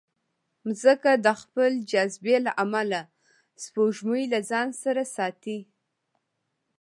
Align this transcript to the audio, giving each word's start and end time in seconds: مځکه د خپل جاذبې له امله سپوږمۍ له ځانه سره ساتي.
مځکه 0.67 1.11
د 1.25 1.27
خپل 1.41 1.71
جاذبې 1.91 2.37
له 2.45 2.51
امله 2.63 3.01
سپوږمۍ 3.63 4.23
له 4.33 4.39
ځانه 4.49 4.75
سره 4.83 5.03
ساتي. 5.15 5.59